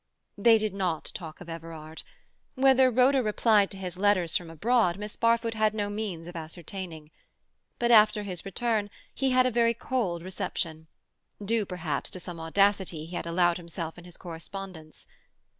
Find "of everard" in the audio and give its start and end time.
1.41-2.01